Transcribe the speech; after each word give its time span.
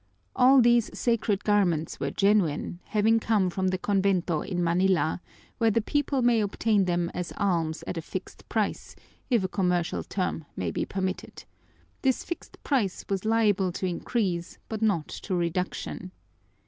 All 0.35 0.61
these 0.61 0.89
sacred 0.97 1.43
garments 1.43 1.99
were 1.99 2.09
genuine, 2.09 2.79
having 2.85 3.19
come 3.19 3.51
from 3.51 3.67
the 3.67 3.77
convento 3.77 4.41
in 4.41 4.63
Manila, 4.63 5.21
where 5.59 5.69
the 5.69 5.79
people 5.79 6.23
may 6.23 6.41
obtain 6.41 6.85
them 6.85 7.11
as 7.13 7.31
alms 7.37 7.83
at 7.85 7.97
a 7.99 8.01
fixed 8.01 8.49
price, 8.49 8.95
if 9.29 9.43
a 9.43 9.47
commercial 9.47 10.01
term 10.01 10.45
may 10.55 10.71
be 10.71 10.85
permitted; 10.85 11.43
this 12.01 12.23
fixed 12.23 12.57
price 12.63 13.05
was 13.09 13.25
liable 13.25 13.71
to 13.73 13.85
increase 13.85 14.57
but 14.69 14.81
not 14.81 15.07
to 15.07 15.35
reduction. 15.35 16.09